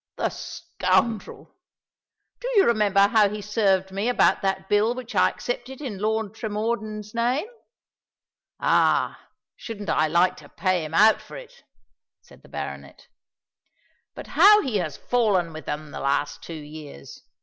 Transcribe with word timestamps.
"The 0.15 0.29
scoundrel! 0.29 1.53
Do 2.39 2.49
you 2.55 2.65
remember 2.65 3.01
how 3.07 3.29
he 3.29 3.39
served 3.39 3.91
me 3.91 4.09
about 4.09 4.41
that 4.41 4.67
bill 4.67 4.95
which 4.95 5.13
I 5.13 5.29
accepted 5.29 5.79
in 5.79 5.99
Lord 5.99 6.33
Tremordyn's 6.33 7.13
name? 7.13 7.45
Ah! 8.59 9.27
shouldn't 9.55 9.91
I 9.91 10.07
like 10.07 10.37
to 10.37 10.49
pay 10.49 10.83
him 10.83 10.95
out 10.95 11.21
for 11.21 11.37
it!" 11.37 11.61
said 12.19 12.41
the 12.41 12.49
baronet. 12.49 13.09
"But 14.15 14.25
how 14.25 14.63
he 14.63 14.77
has 14.77 14.97
fallen 14.97 15.53
within 15.53 15.91
the 15.91 15.99
last 15.99 16.41
two 16.41 16.53
years! 16.55 17.21